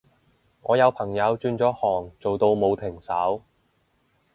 [0.63, 3.43] 我有朋友轉咗行做到冇停手